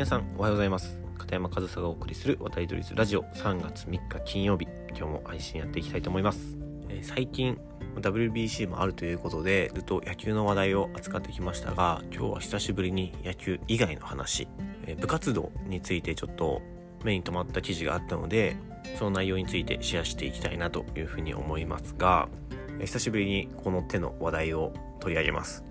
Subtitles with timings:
[0.00, 0.98] 皆さんおはようございます。
[1.18, 3.22] 片山和沙がお送りする渡り鳥ズラジオ。
[3.34, 4.66] 3月3日金曜日。
[4.96, 6.56] 今日も配信やっていきたいと思います、
[6.88, 7.58] えー、最近
[7.96, 14.48] WBC もあるということでずっと野球の話題を扱ってきましたが今日は久しぶりに野球以外の話、
[14.86, 16.62] えー、部活動についてちょっと
[17.04, 18.56] 目に留まった記事があったので
[18.98, 22.30] その内容についてシェアしていきたいなというふうに思いますが、
[22.78, 25.62] え、久しぶりにこの手の話題を取り上げます。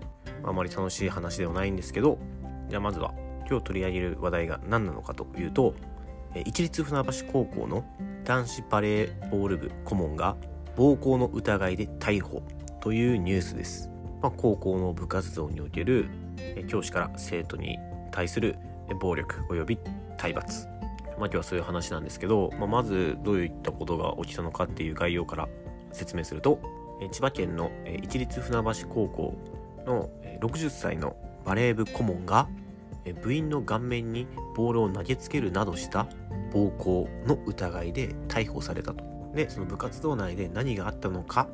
[0.44, 2.16] あまり楽しい話ではないんですけど
[2.68, 3.12] じゃあまずは
[3.50, 5.74] 今日取り上げる話題が何なのかというと
[6.44, 7.84] 一律船橋高校の
[8.24, 10.36] 男子バレーボール部顧問が
[10.76, 12.42] 暴行の疑いで逮捕
[12.80, 13.90] というニュースです、
[14.22, 16.08] まあ、高校の部活動における
[16.68, 17.78] 教師から生徒に
[18.12, 18.56] 対する
[19.00, 19.78] 暴力及び
[20.16, 20.66] 体罰。
[21.18, 25.48] まあ、今日はそういう話なんですけど、まあ、まずどういったことが起きたのかっていう概要から
[25.92, 26.60] 説明すると
[27.12, 27.70] 千葉県の
[28.02, 29.34] 一律船橋高校
[29.86, 30.08] の
[30.40, 32.48] 60歳のバレー部顧問が
[33.22, 36.06] 部員の顔面にボールを投げつけるなどした
[36.52, 39.04] 暴行の疑いで逮捕されたと。
[39.34, 41.48] で、その部活動内で何があったのか、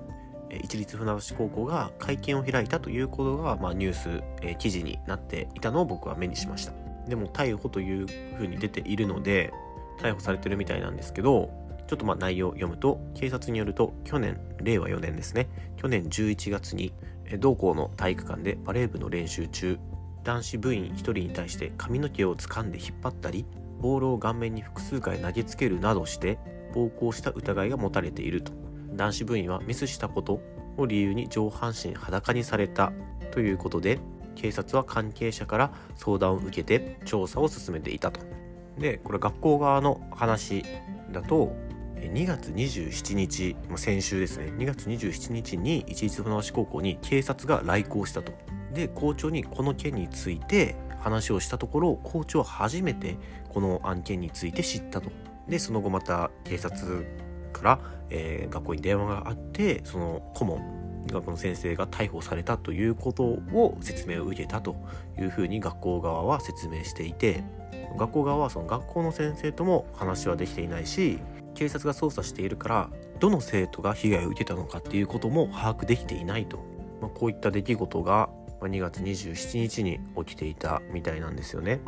[0.50, 6.72] 一律船橋高校が会見を開いたということが、まあ、ニュース、え記事になっていたのを僕は目にしました。
[7.08, 9.52] でも逮捕というふうに出ているので、
[10.00, 11.50] 逮捕されてるみたいなんですけど、
[11.86, 16.92] ちょっとまあ内容を読むと、警察によると、去年、令和4年ですね、去年11月に、
[17.38, 19.78] 同校の体育館でバレー部の練習中、
[20.26, 23.46] 男子部員1人に対して髪の毛を掴んで引っ張ったり
[23.80, 26.40] ボールを顔面に複数回投げつけるなどして
[26.74, 28.52] 暴行した疑いが持たれていると。
[28.92, 30.40] 男子部員はミスしたこと
[30.78, 32.92] を理由に上半身裸にされた。
[33.30, 34.00] ということで
[34.34, 38.20] 警察は関係者から相談を受けて調査を進めていたと。
[38.78, 40.64] でこれ学校側の話
[41.12, 41.54] だと
[41.96, 44.46] 2月27日先週ですね。
[44.56, 48.32] 2月27日に一律船橋高校に警察が来校したと。
[48.76, 53.16] で校長にこの件について話をしたところ校長は初めて
[53.48, 55.10] この案件について知ったと。
[55.48, 57.06] でその後また警察
[57.52, 57.80] から、
[58.10, 64.76] えー、学校に電話があってその顧問学校の先生が逮捕されたということを説明を受けたと
[65.18, 67.44] いうふうに学校側は説明していて
[67.96, 71.20] 学校側はその学校の先生とも話はできていないし
[71.54, 72.90] 警察が捜査しているから
[73.20, 76.58] どの生徒が被害を受けたのかっていうことも把握できていないと、
[77.00, 78.28] まあ、こういった出来事が
[78.60, 81.80] 2月27日に起きていたみたいなんですよね。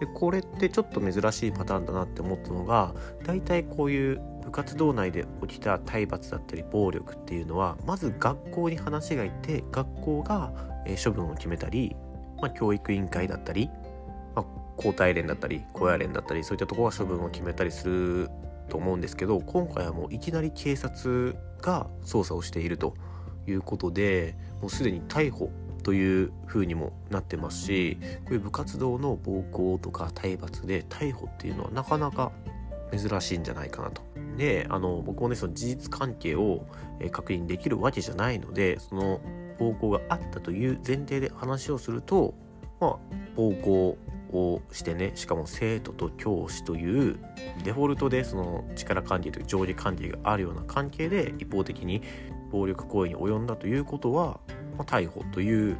[0.00, 2.94] でこれってちょっと珍しいパターンだなって思ったのが
[3.24, 10.52] 大体こういう部活動内で起きた体罰だったり暴力っていうのはまず学校に話がいって学校が
[11.02, 11.96] 処分を決めたり、
[12.40, 13.70] まあ、教育委員会だったり、
[14.34, 14.44] まあ、
[14.76, 18.30] 交代連だったり高野連だったりそういったところが処分を決めたりする
[18.68, 22.94] と思うんですけど今回はもういきなり警察が捜査をしていると
[23.48, 25.50] いうことでもうすでに逮捕
[25.86, 32.32] という風にもなってますしこういう部活動の暴行とか体罰で逮捕っていうのはなかなか
[32.90, 34.02] 珍しいんじゃないかなと。
[34.36, 36.66] であの僕もねその事実関係を
[37.12, 39.20] 確認できるわけじゃないのでその
[39.60, 42.34] 暴行があったという前提で話をすると
[42.80, 42.96] まあ
[43.36, 43.96] 暴行
[44.32, 47.20] をしてねしかも生徒と教師という
[47.62, 52.02] デフォルトでその力関係という上下関係があるような関係で一方的に
[52.50, 54.40] 暴力行為に及んだということは
[54.76, 55.76] まあ、逮捕という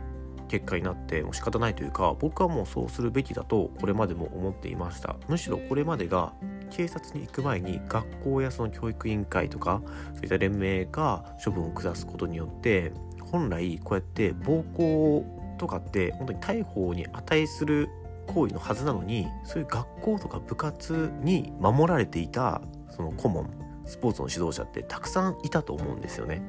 [0.48, 5.16] 結果になってもう仕方ないというか僕はもうそうするべきだとこれまでも思っていました。
[5.28, 6.32] むしろこれまでが
[6.70, 9.82] 警察に行く前に学校やその教育委員会とか
[10.14, 12.92] そういった連盟が処分を下すことによって
[13.30, 15.24] 本来こうやって暴行
[15.58, 17.88] とかって本当に逮捕に値する
[18.26, 23.50] 行為のはずなのにそういう学校とか部活に守られていたその顧問
[23.84, 26.42] スポーツの指導者ってたくさんいたと思うんですよね。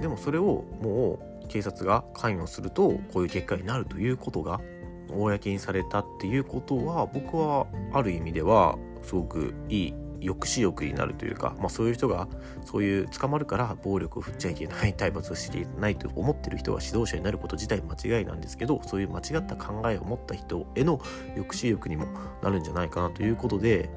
[0.00, 4.60] でもそれをもう警察が関与するとこういう結果になるということが
[5.10, 12.26] 公にされたっていうことは僕はある意味ではすごくいい抑止力になるというか、まあ、そういう人が
[12.64, 20.98] そういう捕まるから暴力を振っちゃいけない体罰をしていないと思ってる人が指導者になること自体間違いなんですけどそういう間違った考えを持った人への
[21.34, 22.06] 抑止力にも
[22.42, 23.90] なるんじゃないかなということで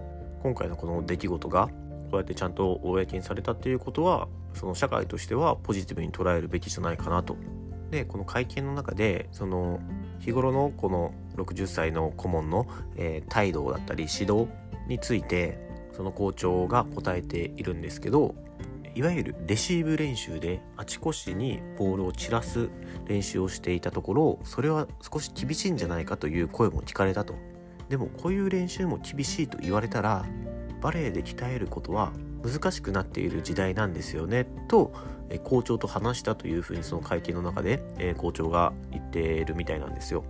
[0.43, 1.69] 今回のこの出来事が
[2.09, 7.35] こうやってちゃんと公にされたっていうことはその社会としてはポジティブに捉えるべきじゃないかなと。
[7.91, 9.79] でこの会見の中でその
[10.19, 14.47] 日頃のこの60歳の顧問の、えー、態度だったり指導
[14.87, 15.57] について
[15.91, 18.35] その校長が答えているんですけど
[18.95, 22.69] いわゆるレシーブ練習であちこちにボールを散らす
[23.07, 27.35] 練習をしていたところそれは少し厳しいんじゃないかという声も聞かれたと
[27.87, 30.25] でもこういう練習も厳しいと言われたら
[30.81, 32.11] バレエで鍛えることは
[32.43, 34.93] 難しくなっている時代なんですよねと、
[35.43, 40.23] 校長と話したというふうにその会見の中で、校長が言っているみたいなんですよ。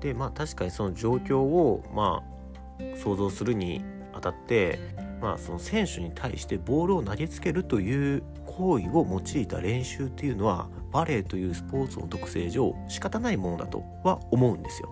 [0.00, 3.82] でまあ確かにその状況をまあ想像するに
[4.12, 4.78] あたって
[5.20, 14.90] まあその選手に対してボールを投げつけるという行為を用いた練習っていうのはバレーというスポーツの特性上仕方ないものだとは思うんですよ。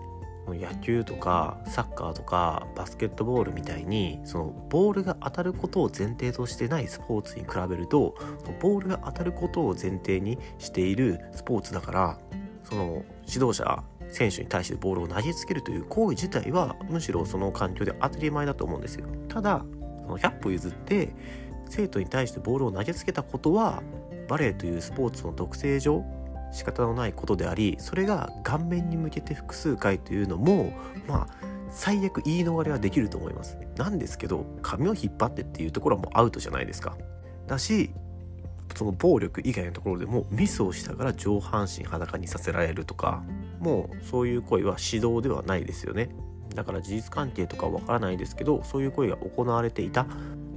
[0.53, 8.15] 野球とかサッカーとかバスケットボールみたいにそのボールが当たることを前提としてないスポーツに比べると
[8.59, 12.19] ボールが当たることを前提にしているスポーツだから
[12.63, 19.07] その指導者選手に対してボールを投げつけるという行為自体はむしろその環境で当たり前だと思うんですよ。
[19.27, 19.65] ただ
[20.05, 21.15] その100歩譲って
[21.69, 23.81] 生徒に対してボールを投げつけたことは
[24.27, 26.03] バレーというスポーツの特性上
[26.51, 30.73] 仕方のないことでありそれが顔面に向けて複数回というのも
[31.07, 33.57] まあ最悪言い逃れはできると思います。
[33.75, 36.97] なんですけど髪を引っ張ってっていうところはもうアウトじゃないですか。
[37.47, 37.91] だし
[38.75, 43.23] その暴力以外のところでもミスをしたから上半身裸にさせられるとか
[43.59, 46.09] もうそういう行為は指導ではないですよね。
[46.53, 50.07] だから事実関係とかわからないですけどそういう行為が行われていた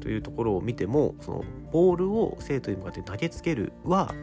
[0.00, 4.14] というところを見てもそのボールを生徒に向かって投げつけるは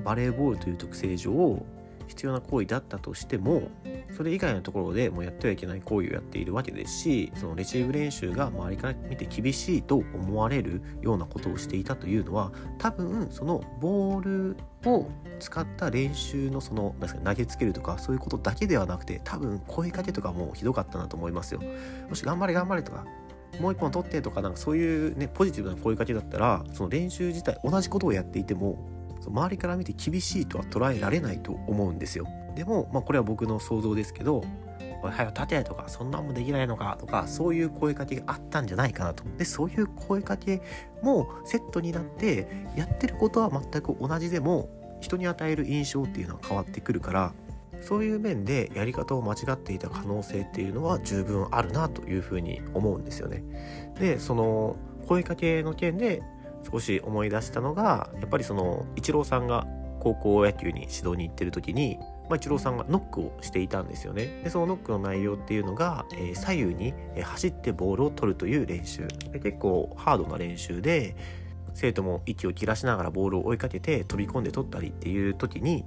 [0.00, 1.64] バレーボールという特性上
[2.06, 3.70] 必要な行為だったとしても
[4.16, 15.08] それ以外のところでもうやってはいけない行為をやっているわけですしそのレシーブ練習が周りから見て厳しいと思われるようなことをしていたというのは多分そのボールを
[15.40, 21.60] 使った練習のそのなんか投げつけるとかそういうことだけではなくて多分声かけとかもひどかったなと思いますよ。
[22.08, 23.04] もし頑張れ頑張れとか
[23.60, 28.78] もう一本取ってとかなんかそういうねポジティブな声かけだったらその練習自体同じことをやっていても
[29.30, 34.44] 周りから見て厳しいとは捉えられないと思うんですよでも、まあ、これは僕の想像ですけど
[35.02, 40.62] 「おい早く立て!」とか「そんなんもできないのか」とかそういう声かけがあったんじゃないかなとでそういう声かけ
[41.02, 44.68] もセットになってやってることは全く同じでも
[45.00, 47.32] 人に与える印象っていうのは変わってくるから
[47.82, 53.44] そういう面でやり方を間違っていた可能性っていうのは十分あるなというふうに思うんですよね。
[53.98, 56.22] でその声かけの件で
[56.70, 59.66] 少し思い出したのがやっぱりそのイチローさんが
[60.00, 64.42] 高校野球に指導に行ってる時に、まあ、イチローさんがノックをしていたんですよね。
[64.44, 69.08] でそのノックの内容っていうのが、えー、左右に走ってボールを取るという練習。
[69.32, 71.16] で結構ハードな練習で
[71.72, 75.84] 生徒も息を切らしながらボールを追いかけて飛び込んで取ったりっていう時に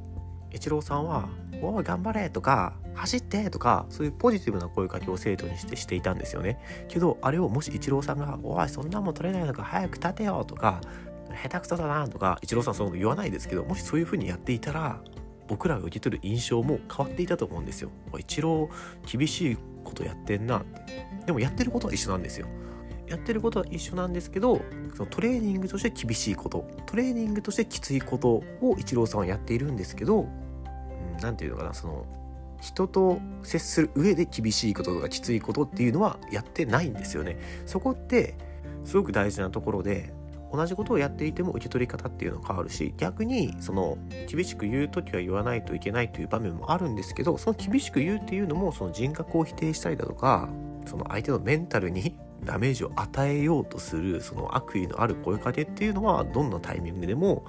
[0.57, 1.29] イチローさんは
[1.61, 10.81] 「おい頑張れ!」とか「走って!」とかそういうポジティブな声かけを生徒にしてしていたんですよねけどあれをもしイチローさんが「おいそんなもん取れないのか早く立てよ!」とか
[11.43, 14.99] 「下手くそだな!」とかイチローさんそういうの言わないですけどもしそういう風にやっていたら
[15.47, 17.89] 僕らが受け取る印象も変わっていたと思うんですよ。
[18.19, 22.47] イチロー厳しいことやってんなってでもやってることは一緒なんですよ。
[23.07, 24.59] やってることは一緒なんですけど
[24.93, 30.27] そのトレーニングとして厳しいことトレーニングとしてきついことをイチローさんはやっているんですけど
[31.21, 32.05] 何、て言うのかなその
[32.61, 37.37] 人と接する上で厳しいこととかきついことっていうのはやってないんですよね。
[37.65, 38.35] そこって
[38.83, 40.13] すごく大事なところで
[40.51, 43.97] 同じことをやっていても受け取り方っていうのは変わるし逆にその
[44.27, 50.49] 厳しく言う時は言わないといけないという場面もあるんですけどその厳しく言うっていうのもその人格を否定したりだとか
[50.85, 57.43] その相手のメンタルに ダメージを与えようとするその悪意のある声かけっていうのはどんなタイミングでも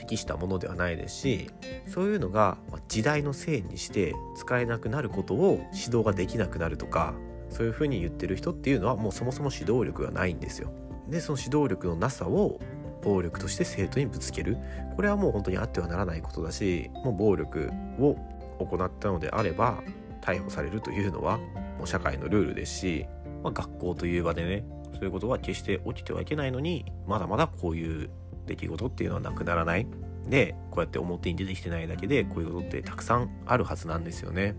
[0.00, 1.50] 適したものではないですし
[1.86, 2.56] そういうのが
[2.88, 7.14] 時代のせいにして使えなくなることを指導ができなくなるとか
[7.50, 10.72] そういうふうに言ってる人っていうのはもうそもそも指導力がないんですよ。
[11.08, 12.60] でその指導力のなさを
[13.02, 14.56] 暴力として生徒にぶつける
[14.96, 18.16] これはもう本当にあってはならないことだしもう暴力を
[18.58, 19.82] 行ったのであれば
[20.20, 23.06] 逮捕されるというのはもう社会のルールですし、
[23.42, 28.10] まあ、学校という場でねそういうことは決して起きてはいけないのにまだまだこういう
[28.46, 29.86] 出来事っていうのはなくならない。
[30.28, 34.54] でこうやって表に出てきてないだけでこういうことってたくさんあるはずなんですよね。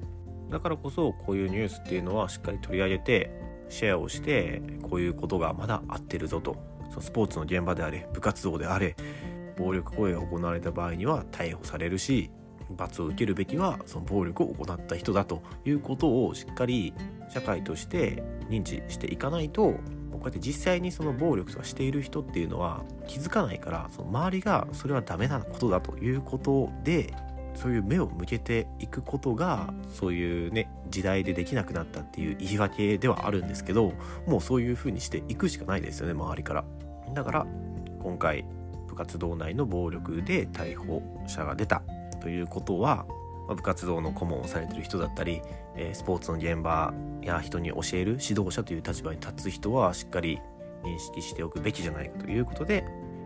[0.50, 3.32] だからこそこういうニュースっていうのはしっかり取り上げて
[3.70, 6.58] シェアをしてこういうことがまだ合ってるぞと。
[6.90, 8.98] そのスポーツの現場であれ部活動であれ
[9.58, 12.30] 暴力行為が行われた場合には逮捕されるし
[12.76, 16.94] 罰を受けるべきはその暴力を行った人だということをしっかり
[17.30, 19.76] 社会として認知していかないと
[20.26, 27.14] うやって実際にその暴力とかしている人っていうのは気づかないからその周りがそれはダメなことだということで
[27.56, 33.94] そういう目を向けていくことがそういうね時代でできなくなったっていう言い訳ではあるんですけど
[34.26, 36.64] もうそういう風にしていくしかないですよね周りから。
[37.14, 37.48] だから
[38.02, 38.46] 今回
[38.88, 41.84] 部活動内の暴力で逮捕者が出た
[42.22, 43.06] ということは
[43.48, 45.42] 部活動の顧問をされてる人だったり
[45.94, 50.40] スポーツの現場や人に教える指導者という立場に立つ人はしっかり
[50.84, 52.86] 認識しておくべきじゃないかということで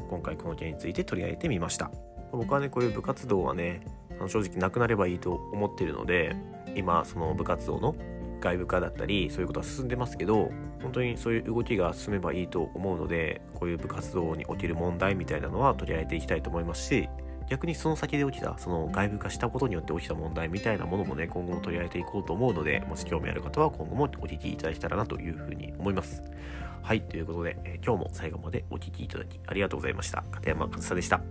[0.10, 1.91] 今回この件について取り上げてみました。
[2.31, 3.81] 僕はねこういう部活動はね
[4.27, 6.36] 正直なくなればいいと思ってるので
[6.75, 7.95] 今その部活動の
[8.39, 17.10] 外部化だったりそういうことは進んでますけど本当にそういう動きが進めばいいと思うのでこういう部活動に起きる問題みたいなのは取り上げていきたいと思いますし
[17.50, 26.24] 逆にその先で起きたその外部化したことによって起きた問題みたいなものもね今後も取り上げていこうと思うのでもし興味ある方は今後もお聞きいただけたらなというふうに思います。
[26.82, 30.24] はいということで、えー、今日も最後までお聞きいただきありがとうございました。
[30.32, 31.22] 片山和沙でした